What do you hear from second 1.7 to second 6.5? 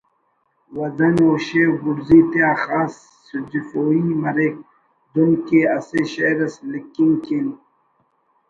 بڑزی تیا خاص سجفوئی مریک دن کہ اسہ شئیر